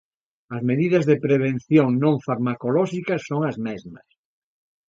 [0.55, 4.07] As medidas de prevención non farmacolóxicas son as mesmas.